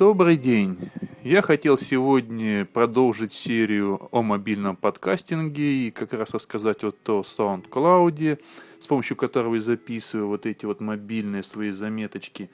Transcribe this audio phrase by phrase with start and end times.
[0.00, 0.78] Добрый день.
[1.22, 8.40] Я хотел сегодня продолжить серию о мобильном подкастинге и как раз рассказать вот о SoundCloud,
[8.78, 12.48] с помощью которого я записываю вот эти вот мобильные свои заметочки.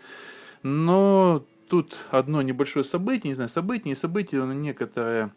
[0.64, 5.32] Но тут одно небольшое событие, не знаю, событие, не событие, но некоторое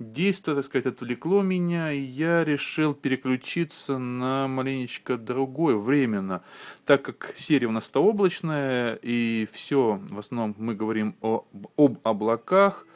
[0.00, 6.42] действие, так сказать, отвлекло меня, и я решил переключиться на маленечко другое, временно,
[6.86, 11.44] так как серия у нас-то облачная, и все, в основном мы говорим о,
[11.76, 12.86] об облаках,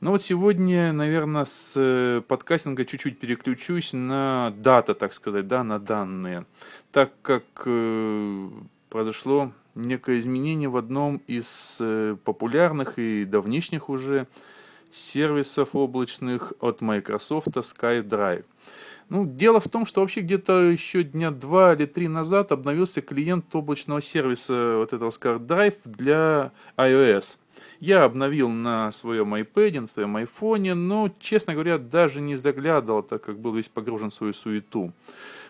[0.00, 5.78] но вот сегодня, наверное, с э, подкастинга чуть-чуть переключусь на дата, так сказать, да, на
[5.78, 6.46] данные,
[6.92, 8.48] так как э,
[8.88, 14.28] произошло некое изменение в одном из э, популярных и давнишних уже
[14.90, 18.44] сервисов облачных от Microsoft SkyDrive.
[19.08, 23.54] Ну, дело в том, что вообще где-то еще дня два или три назад обновился клиент
[23.54, 27.36] облачного сервиса вот этого SkyDrive для iOS.
[27.80, 33.22] Я обновил на своем iPad, на своем iPhone, но, честно говоря, даже не заглядывал, так
[33.24, 34.92] как был весь погружен в свою суету.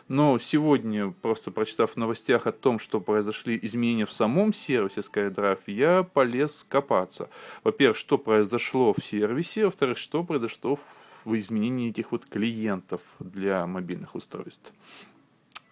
[0.08, 5.60] Но сегодня, просто прочитав в новостях о том, что произошли изменения в самом сервисе SkyDrive,
[5.66, 7.28] я полез копаться.
[7.62, 14.14] Во-первых, что произошло в сервисе, во-вторых, что произошло в изменении этих вот клиентов для мобильных
[14.14, 14.72] устройств.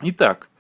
[0.03, 0.51] Итак,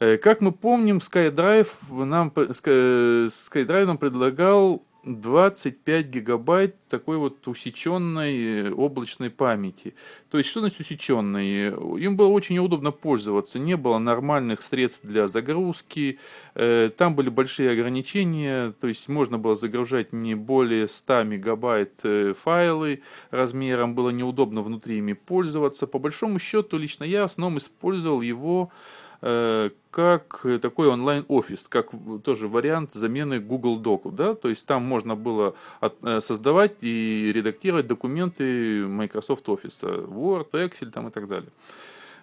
[0.00, 8.70] э, как мы помним, SkyDrive нам, SkyDrive нам предлагал 25 гигабайт такой вот усеченной э,
[8.70, 9.94] облачной памяти.
[10.30, 11.68] То есть, что значит усеченной?
[12.02, 16.18] Им было очень удобно пользоваться, не было нормальных средств для загрузки,
[16.54, 22.32] э, там были большие ограничения, то есть можно было загружать не более 100 мегабайт э,
[22.32, 25.86] файлы размером, было неудобно внутри ими пользоваться.
[25.86, 28.70] По большому счету, лично я в основном использовал его
[29.20, 31.90] как такой онлайн-офис, как
[32.24, 34.12] тоже вариант замены Google Doc.
[34.12, 34.34] Да?
[34.34, 41.08] То есть там можно было э, создавать и редактировать документы Microsoft Office, Word, Excel там
[41.08, 41.50] и так далее.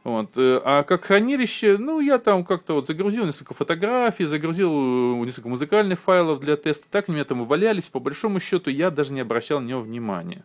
[0.04, 0.32] Вот.
[0.36, 6.00] Э, а как хранилище, ну, я там как-то вот загрузил несколько фотографий, загрузил несколько музыкальных
[6.00, 9.60] файлов для теста, так у меня там валялись, по большому счету я даже не обращал
[9.60, 10.44] на него внимания.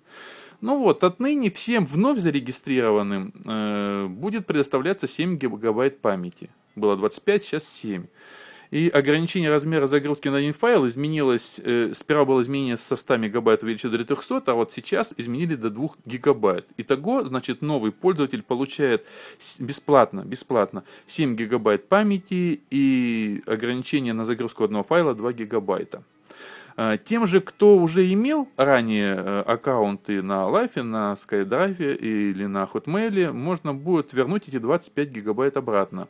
[0.61, 6.51] Ну вот, отныне всем вновь зарегистрированным э, будет предоставляться 7 гигабайт памяти.
[6.75, 8.07] Было 25, сейчас 7.
[8.71, 13.63] И ограничение размера загрузки на один файл изменилось, э, сперва было изменение со 100 мегабайт
[13.63, 16.67] увеличено до 300, а вот сейчас изменили до 2 гигабайт.
[16.77, 19.07] Итого, значит, новый пользователь получает
[19.61, 26.03] бесплатно, бесплатно 7 гигабайт памяти и ограничение на загрузку одного файла 2 гигабайта.
[26.77, 32.65] А, тем же, кто уже имел ранее э, аккаунты на Life, на SkyDrive или на
[32.65, 36.07] Hotmail, можно будет вернуть эти 25 гигабайт обратно.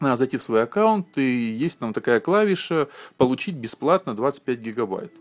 [0.00, 5.12] Надо зайти в свой аккаунт, и есть там такая клавиша «Получить бесплатно 25 гигабайт».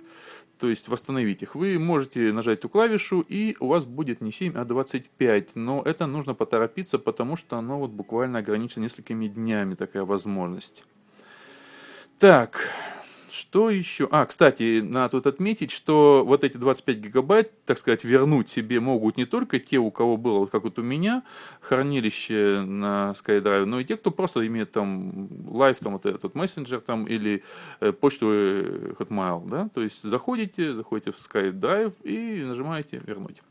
[0.60, 1.56] То есть восстановить их.
[1.56, 5.56] Вы можете нажать эту клавишу, и у вас будет не 7, а 25.
[5.56, 10.86] Но это нужно поторопиться, потому что оно вот буквально ограничено несколькими днями, такая возможность.
[12.18, 12.62] Так,
[13.34, 14.08] что еще?
[14.12, 19.18] А, кстати, надо тут отметить, что вот эти 25 гигабайт, так сказать, вернуть себе могут
[19.18, 21.24] не только те, у кого было, вот как вот у меня,
[21.60, 26.82] хранилище на SkyDrive, но и те, кто просто имеет там Live, там вот этот мессенджер
[26.82, 27.44] там или
[27.80, 33.42] э, почту э, Hotmail, да, то есть заходите, заходите в SkyDrive и нажимаете «Вернуть».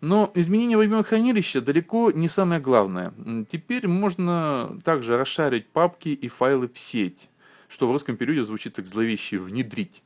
[0.00, 3.12] Но изменение в хранилища далеко не самое главное.
[3.50, 7.28] Теперь можно также расшарить папки и файлы в сеть
[7.68, 10.02] что в русском переводе звучит так зловеще «внедрить».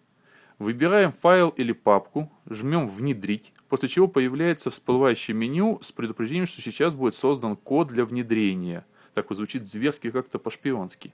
[0.59, 6.95] Выбираем файл или папку, жмем «Внедрить», после чего появляется всплывающее меню с предупреждением, что сейчас
[6.95, 8.85] будет создан код для внедрения.
[9.15, 11.11] Так вот звучит зверски как-то по-шпионски.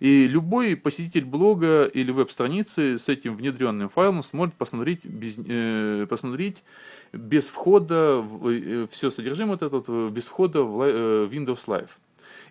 [0.00, 6.64] И любой посетитель блога или веб-страницы с этим внедренным файлом сможет посмотреть без, э, посмотреть
[7.12, 11.90] без входа, в, э, все содержимое вот это без входа в э, Windows Live.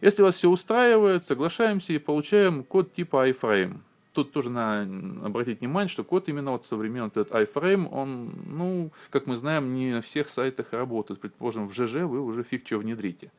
[0.02, 3.80] Если вас все устраивает, соглашаемся и получаем код типа iFrame.
[4.14, 4.90] Тут тоже надо
[5.26, 9.76] обратить внимание, что код именно вот со времен этот iFrame, он, ну, как мы знаем,
[9.76, 11.22] не на всех сайтах работает.
[11.22, 13.32] Предположим, в ЖЖ вы уже фиг что внедрите.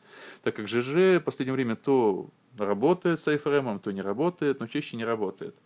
[0.43, 4.97] Так как ЖЖ в последнее время то работает с iFrame, то не работает, но чаще
[4.97, 5.57] не работает.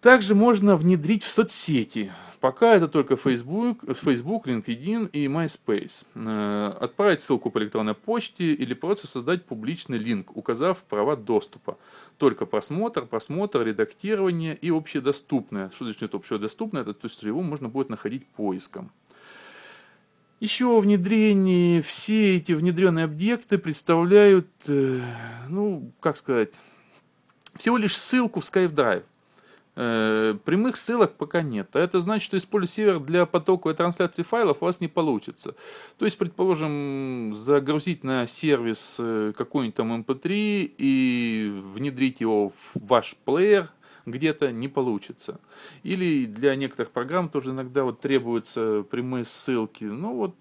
[0.00, 2.12] Также можно внедрить в соцсети.
[2.42, 6.04] Пока это только Facebook, Facebook, LinkedIn и MySpace.
[6.16, 11.78] Э, отправить ссылку по электронной почте или просто создать публичный линк, указав права доступа.
[12.18, 15.70] Только просмотр, просмотр, редактирование и общедоступное.
[15.72, 16.82] Что значит общедоступное?
[16.82, 18.90] Это то есть его можно будет находить поиском.
[20.40, 25.00] Еще внедрение, все эти внедренные объекты представляют, э,
[25.48, 26.54] ну, как сказать,
[27.54, 29.04] всего лишь ссылку в SkyDrive.
[29.74, 31.74] Э, прямых ссылок пока нет.
[31.74, 35.54] А это значит, что использовать сервер для потока и трансляции файлов у вас не получится.
[35.96, 42.72] То есть, предположим, загрузить на сервис э, какой-нибудь там MP3 эм и внедрить его в
[42.74, 43.70] ваш плеер
[44.04, 45.40] где-то не получится.
[45.84, 49.84] Или для некоторых программ тоже иногда вот требуются прямые ссылки.
[49.84, 50.34] Ну вот,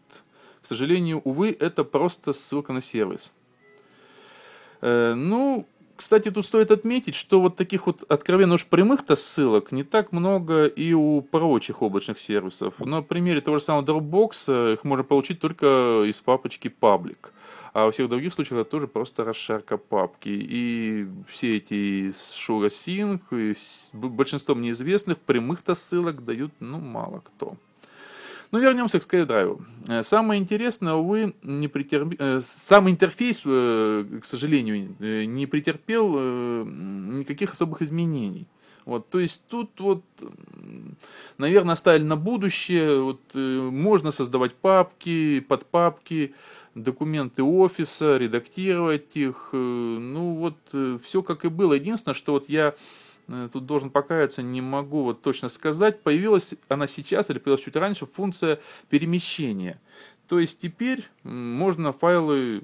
[0.61, 3.31] к сожалению, увы, это просто ссылка на сервис.
[4.81, 9.83] Э, ну, кстати, тут стоит отметить, что вот таких вот откровенно уж прямых-то ссылок не
[9.83, 12.79] так много и у прочих облачных сервисов.
[12.79, 17.31] На примере того же самого Dropbox их можно получить только из папочки Public.
[17.73, 20.29] А во всех других случаях это тоже просто расшарка папки.
[20.29, 23.55] И все эти Shura Sync,
[23.93, 27.55] большинством неизвестных прямых-то ссылок дают ну мало кто.
[28.51, 29.61] Но ну, вернемся к SkyDrive.
[29.87, 32.15] Э, самое интересное, увы, не претерп...
[32.19, 38.47] Э, сам интерфейс, э, к сожалению, не претерпел никаких особых изменений.
[38.83, 40.03] Вот, то есть тут вот,
[41.37, 42.99] наверное, оставили на будущее.
[42.99, 46.33] Вот, можно создавать папки, подпапки,
[46.75, 49.49] документы офиса, редактировать их.
[49.53, 51.73] Ну вот, все как и было.
[51.73, 52.73] Единственное, что вот я
[53.51, 58.05] тут должен покаяться, не могу вот точно сказать, появилась она сейчас или появилась чуть раньше
[58.05, 58.59] функция
[58.89, 59.79] перемещения.
[60.27, 62.61] То есть теперь можно файлы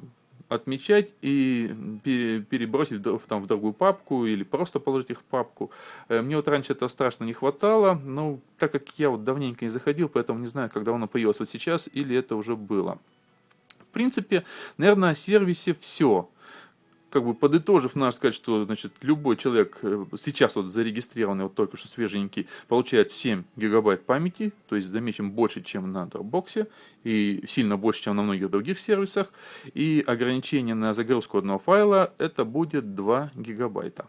[0.50, 1.74] отмечать и
[2.04, 5.72] перебросить в, там, в другую папку или просто положить их в папку.
[6.08, 9.70] Э, мне вот раньше этого страшно не хватало, но так как я вот давненько не
[9.70, 12.98] заходил, поэтому не знаю, когда оно появилось вот сейчас или это уже было.
[13.80, 14.44] В принципе,
[14.78, 16.30] наверное, о сервисе все
[17.10, 21.78] как бы подытожив, надо сказать, что значит, любой человек э, сейчас вот зарегистрированный, вот только
[21.78, 26.68] что свеженький, получает 7 гигабайт памяти, то есть замечен больше, чем на Dropbox,
[27.04, 29.32] и сильно больше, чем на многих других сервисах.
[29.74, 34.08] И ограничение на загрузку одного файла это будет 2 гигабайта.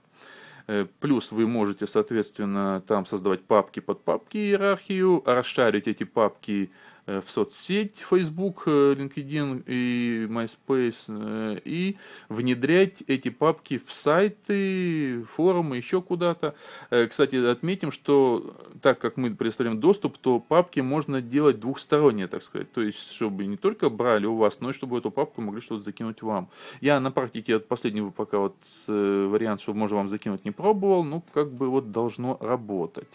[0.67, 6.71] Э, плюс вы можете, соответственно, там создавать папки под папки иерархию, расшарить эти папки
[7.09, 11.97] в соцсеть Facebook, э, LinkedIn и MySpace э, и
[12.29, 16.55] внедрять эти папки в сайты, форумы, еще куда-то.
[16.91, 22.71] Кстати, отметим, что так как мы предоставляем доступ, то папки можно делать двухсторонние, так сказать.
[22.73, 25.85] То есть, чтобы не только брали у вас, но и чтобы эту папку могли что-то
[25.85, 26.49] закинуть вам.
[26.81, 28.57] Я на практике от последнего пока вот
[28.87, 33.09] вариант, что можно вам закинуть, не пробовал, ну как бы вот должно работать.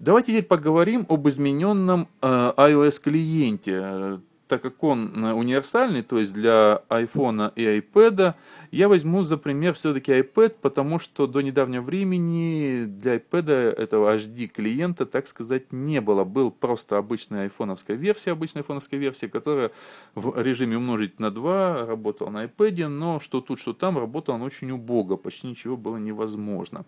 [0.00, 4.18] Давайте теперь поговорим об измененном э, iOS клиенте.
[4.48, 8.32] Так как он э, универсальный, то есть для iPhone и iPad,
[8.70, 14.46] я возьму за пример все-таки iPad, потому что до недавнего времени для iPad этого HD
[14.46, 16.24] клиента, так сказать, не было.
[16.24, 19.70] Был просто обычная айфоновская версия, обычная айфоновская версия, которая
[20.14, 24.46] в режиме умножить на 2 работала на iPad, но что тут, что там, работала она
[24.46, 26.86] очень убого, почти ничего было невозможно.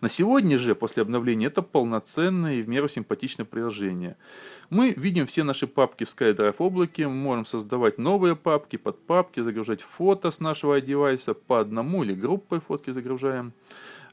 [0.00, 4.16] На сегодня же, после обновления, это полноценное и в меру симпатичное приложение.
[4.70, 9.40] Мы видим все наши папки в SkyDrive облаке, мы можем создавать новые папки, под папки,
[9.40, 13.52] загружать фото с нашего девайса по одному или группой фотки загружаем.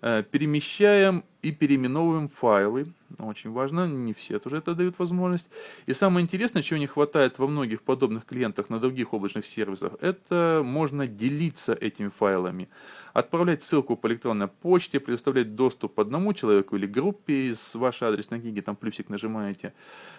[0.07, 2.85] Э, перемещаем и переименовываем файлы.
[3.17, 5.49] Очень важно, не все тоже это дают возможность.
[5.87, 10.61] И самое интересное, чего не хватает во многих подобных клиентах на других облачных сервисах, это
[10.63, 12.67] можно делиться этими файлами.
[13.13, 18.61] Отправлять ссылку по электронной почте, предоставлять доступ одному человеку или группе из вашей адресной книги,
[18.61, 19.73] там плюсик нажимаете,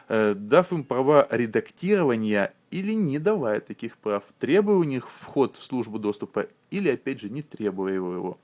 [0.09, 5.63] э, дав им права редактирования или не давая таких прав, требуя у них вход в
[5.63, 8.39] службу доступа или, опять же, не требуя его.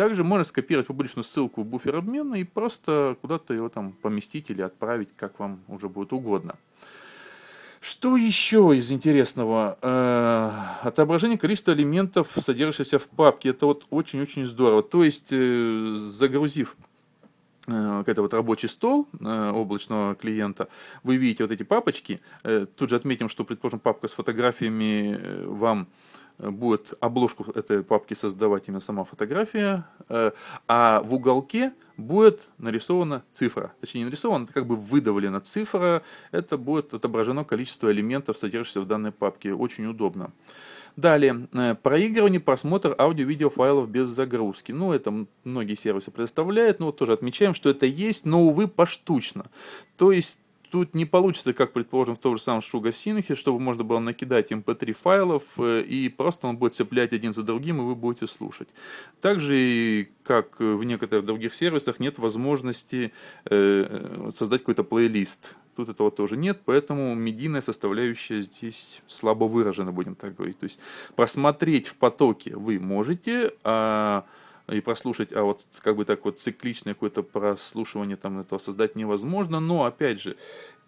[0.00, 4.62] Также можно скопировать публичную ссылку в буфер обмена и просто куда-то его там поместить или
[4.62, 6.54] отправить, как вам уже будет угодно.
[7.82, 9.76] Что еще из интересного?
[9.82, 10.52] Э,
[10.88, 13.50] отображение количества элементов, содержащихся в папке.
[13.50, 14.82] Это вот очень-очень здорово.
[14.82, 16.76] То есть, э, загрузив
[17.66, 20.68] э, это вот рабочий стол э, облачного клиента,
[21.02, 22.20] вы видите вот эти папочки.
[22.42, 25.88] Тут же отметим, что, предположим, папка с фотографиями вам
[26.40, 30.32] будет обложку этой папки создавать именно сама фотография, э,
[30.66, 33.72] а в уголке будет нарисована цифра.
[33.80, 36.02] Точнее, не нарисована, это как бы выдавлена цифра.
[36.32, 39.52] Это будет отображено количество элементов, содержащихся в данной папке.
[39.52, 40.32] Очень удобно.
[40.96, 44.72] Далее, э, проигрывание, просмотр аудио-видео файлов без загрузки.
[44.72, 49.46] Ну, это многие сервисы предоставляют, но вот тоже отмечаем, что это есть, но, увы, поштучно.
[49.96, 50.38] То есть
[50.70, 54.52] Тут не получится, как предположим, в том же самом Шуга Синхе, чтобы можно было накидать
[54.52, 58.28] mp3 эм файлов, э, и просто он будет цеплять один за другим, и вы будете
[58.28, 58.68] слушать.
[59.20, 63.12] Также, как в некоторых других сервисах, нет возможности
[63.46, 65.56] э, создать какой-то плейлист.
[65.74, 70.58] Тут этого тоже нет, поэтому медийная составляющая здесь слабо выражена, будем так говорить.
[70.58, 70.78] То есть
[71.16, 74.24] просмотреть в потоке вы можете, а
[74.72, 79.60] и прослушать, а вот как бы так вот цикличное какое-то прослушивание там этого создать невозможно,
[79.60, 80.36] но опять же,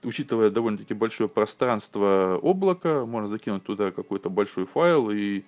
[0.02, 5.44] учитывая довольно-таки большое пространство облака, можно закинуть туда какой-то большой файл, и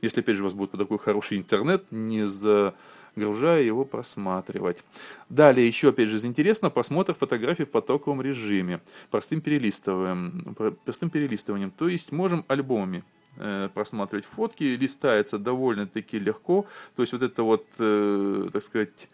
[0.00, 2.74] если опять же у вас будет такой хороший интернет, не за
[3.16, 4.84] загружая его, просматривать.
[5.28, 11.70] Далее, еще опять же, интересно, просмотр фотографий в потоковом режиме, простым перелистыванием, простым перелистыванием.
[11.70, 13.04] То есть можем альбомами
[13.74, 16.66] просматривать фотки, листается довольно-таки легко.
[16.96, 19.08] То есть вот это вот, э, так сказать,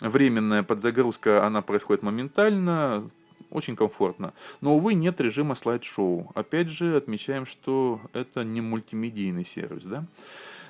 [0.00, 3.08] временная подзагрузка, она происходит моментально,
[3.50, 4.32] очень комфортно.
[4.60, 6.30] Но, увы, нет режима слайд-шоу.
[6.34, 10.04] Опять же, отмечаем, что это не мультимедийный сервис, да?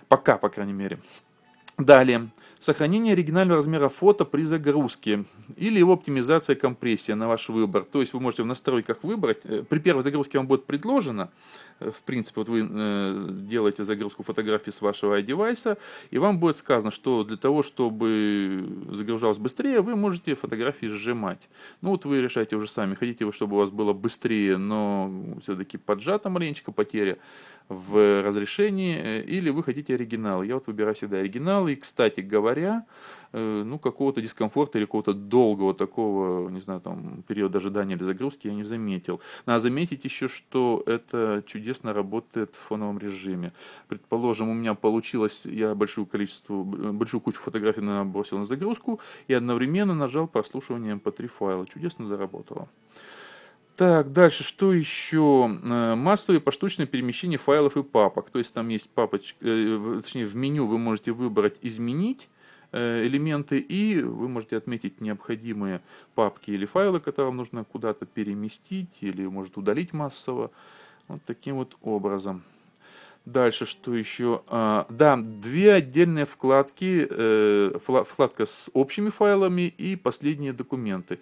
[0.08, 0.98] Пока, по крайней мере.
[1.78, 2.30] Далее.
[2.60, 5.24] Сохранение оригинального размера фото при загрузке
[5.56, 7.84] или его оптимизация компрессия на ваш выбор.
[7.84, 11.30] То есть вы можете в настройках выбрать, э, при первой загрузке вам будет предложено,
[11.78, 15.78] э, в принципе, вот вы э, делаете загрузку фотографий с вашего девайса,
[16.10, 18.62] и вам будет сказано, что для того, чтобы
[18.92, 21.48] загружалось быстрее, вы можете фотографии сжимать.
[21.80, 25.78] Ну вот вы решаете уже сами, хотите вы, чтобы у вас было быстрее, но все-таки
[25.78, 27.16] поджата маленечко потеря
[27.70, 30.42] в разрешении, или вы хотите оригинал.
[30.42, 32.84] Я вот выбираю всегда оригинал, и, кстати говоря,
[33.32, 38.48] э, ну, какого-то дискомфорта или какого-то долгого такого, не знаю, там, периода ожидания или загрузки
[38.48, 39.20] я не заметил.
[39.46, 43.52] Надо заметить еще, что это чудесно работает в фоновом режиме.
[43.86, 48.98] Предположим, у меня получилось, я большую количество, большую кучу фотографий набросил на загрузку
[49.28, 51.66] и одновременно нажал прослушивание MP3 файла.
[51.68, 52.68] Чудесно заработало.
[53.80, 55.58] Так, дальше, что еще?
[55.62, 58.28] Э, массовые поштучные перемещения файлов и папок.
[58.28, 62.28] То есть там есть папочка, э, точнее в меню вы можете выбрать «Изменить»,
[62.72, 65.80] э, элементы, и вы можете отметить необходимые
[66.14, 70.50] папки или файлы, которые вам нужно куда-то переместить или может удалить массово.
[71.08, 72.42] Вот таким вот образом.
[73.26, 74.42] Дальше, что еще?
[74.48, 77.06] А, да, две отдельные вкладки.
[77.08, 81.18] Э, вкладка с общими файлами и последние документы.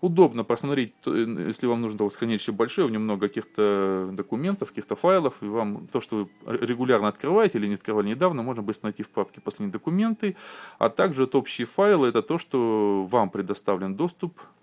[0.00, 5.34] Удобно посмотреть, если вам нужно вот хранилище большое, в нем много каких-то документов, каких-то файлов,
[5.42, 9.10] и вам то, что вы регулярно открываете или не открывали недавно, можно быстро найти в
[9.10, 10.36] папке последние документы.
[10.78, 14.61] А также вот общие файлы, это то, что вам предоставлен доступ Э,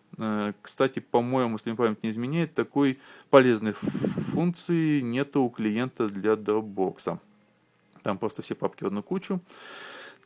[0.61, 2.97] кстати, по-моему, если мне память не изменяет, такой
[3.29, 7.19] полезной функции нету у клиента для Dropbox.
[8.03, 9.39] Там просто все папки в одну кучу.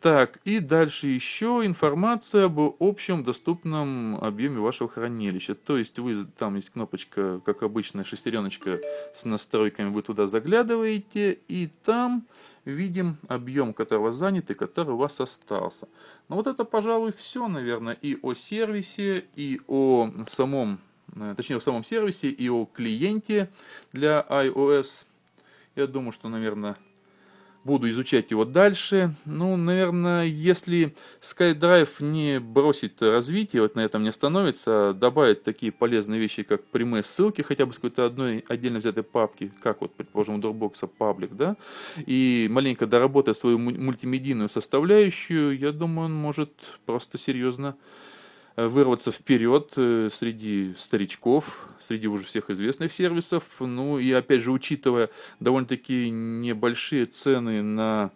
[0.03, 5.55] Так, и дальше еще информация об общем доступном объеме вашего хранилища.
[5.55, 8.81] То есть вы, там есть кнопочка, как обычная шестереночка
[9.13, 12.27] с настройками, вы туда заглядываете, и там
[12.65, 15.87] видим объем, которого занят и который у вас остался.
[16.27, 20.79] Но вот это, пожалуй, все, наверное, и о сервисе, и о самом,
[21.15, 23.49] э, точнее, о самом сервисе, и о клиенте
[23.93, 25.05] для iOS.
[25.77, 26.75] Я думаю, что, наверное,
[27.63, 29.13] буду изучать его дальше.
[29.25, 35.71] Ну, наверное, если SkyDrive не бросить развитие, вот на этом не остановится, а добавить такие
[35.71, 39.93] полезные вещи, как прямые ссылки, хотя бы с какой-то одной отдельно взятой папки, как вот,
[39.93, 41.55] предположим, у Dropbox паблик, да,
[42.05, 46.51] и маленько доработать свою мультимедийную составляющую, я думаю, он может
[46.85, 47.75] просто серьезно
[48.55, 53.43] вырваться вперед э, среди старичков, среди уже всех известных сервисов.
[53.59, 58.11] Ну и опять же, учитывая довольно-таки небольшие цены на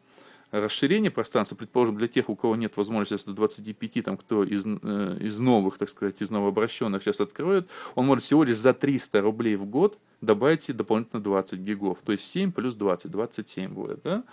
[0.51, 5.17] расширение пространства, предположим, для тех, у кого нет возможности до 25, там, кто из, э,
[5.19, 9.55] из новых, так сказать, из новообращенных сейчас откроет, он может всего лишь за 300 рублей
[9.55, 11.99] в год добавить дополнительно 20 гигов.
[12.03, 14.01] То есть 7 плюс 20, 27 будет.
[14.03, 14.23] Да?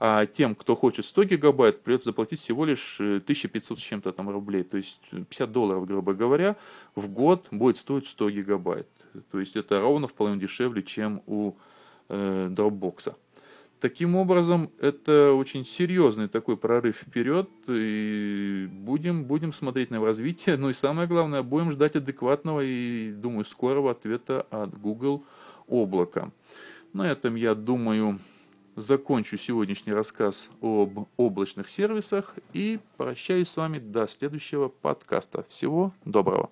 [0.00, 4.62] А тем, кто хочет 100 гигабайт, придется заплатить всего лишь 1500 с чем-то там рублей.
[4.62, 6.56] То есть 50 долларов, грубо говоря,
[6.94, 8.88] в год будет стоить 100 гигабайт.
[9.30, 11.52] То есть это ровно в половину дешевле, чем у
[12.08, 13.14] э, Dropbox.
[13.80, 20.70] Таким образом, это очень серьезный такой прорыв вперед, и будем, будем смотреть на развитие, ну
[20.70, 25.24] и самое главное, будем ждать адекватного и, думаю, скорого ответа от Google
[25.68, 26.30] облака.
[26.92, 28.18] На этом, я думаю,
[28.76, 35.44] закончу сегодняшний рассказ об облачных сервисах и прощаюсь с вами до следующего подкаста.
[35.48, 36.50] Всего доброго!